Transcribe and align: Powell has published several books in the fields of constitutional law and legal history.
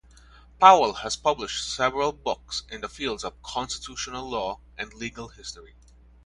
Powell 0.59 0.93
has 0.93 1.15
published 1.15 1.63
several 1.63 2.11
books 2.11 2.63
in 2.71 2.81
the 2.81 2.89
fields 2.89 3.23
of 3.23 3.39
constitutional 3.43 4.27
law 4.27 4.59
and 4.75 4.91
legal 4.95 5.27
history. 5.27 5.75